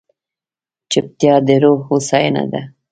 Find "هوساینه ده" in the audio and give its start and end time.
1.89-2.61